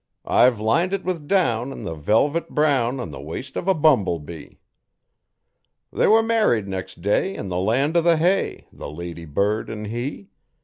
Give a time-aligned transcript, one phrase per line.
[0.25, 4.17] I've lined it with down an' the velvet brown on the waist of a bumble
[4.17, 4.57] bee.
[5.93, 9.85] They were married next day, in the land o' the hay, the lady bird an'
[9.85, 10.29] he.